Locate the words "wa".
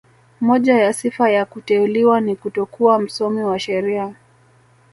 3.43-3.59